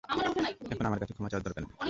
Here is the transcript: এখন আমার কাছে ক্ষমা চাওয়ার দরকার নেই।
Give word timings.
এখন 0.71 0.85
আমার 0.85 0.99
কাছে 1.01 1.13
ক্ষমা 1.13 1.29
চাওয়ার 1.31 1.45
দরকার 1.47 1.61
নেই। 1.63 1.73